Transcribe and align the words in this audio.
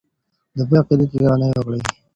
د 0.57 0.59
بل 0.67 0.75
عقيدې 0.81 1.05
ته 1.11 1.17
درناوی 1.23 1.57
وکړو. 1.59 1.79